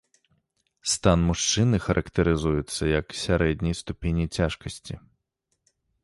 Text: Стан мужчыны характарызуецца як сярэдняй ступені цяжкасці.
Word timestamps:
Стан 0.91 1.19
мужчыны 1.27 1.77
характарызуецца 1.87 2.83
як 2.99 3.07
сярэдняй 3.25 3.75
ступені 3.81 4.25
цяжкасці. 4.39 4.95